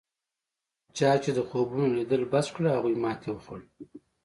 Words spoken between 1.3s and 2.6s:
د خوبونو لیدل بس